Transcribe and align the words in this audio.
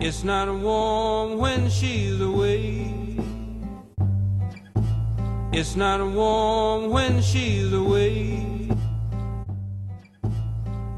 It's 0.00 0.22
not 0.22 0.48
warm 0.54 1.38
when 1.38 1.68
she's 1.68 2.20
away. 2.20 2.94
It's 5.52 5.74
not 5.74 6.00
warm 6.00 6.90
when 6.90 7.20
she's 7.20 7.72
away. 7.72 8.68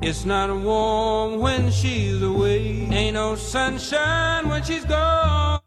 It's 0.03 0.27
not 0.27 0.55
warm 0.55 1.41
when 1.41 1.71
she's 1.71 2.21
away. 2.21 2.89
Ain't 2.91 3.15
no 3.15 3.37
sunshine 3.37 4.47
when 4.51 4.63
she's 4.65 4.85
gone. 4.85 5.61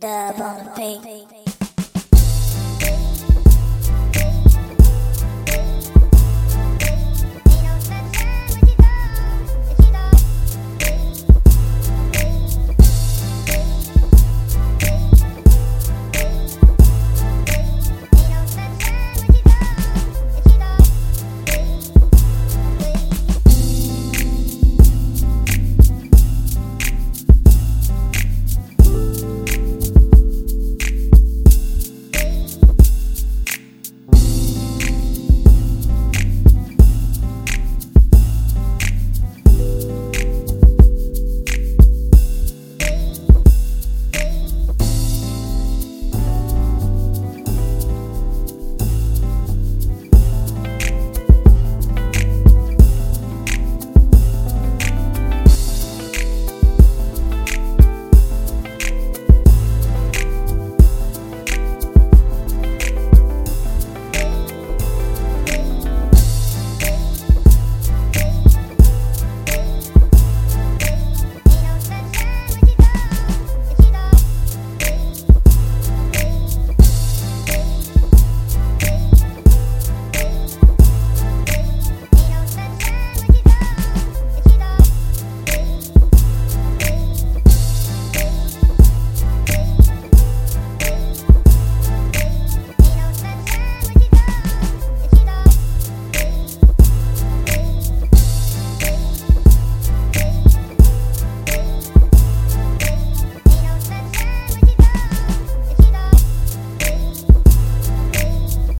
Dub 0.00 0.36
the 0.36 0.72
beat. 0.76 1.39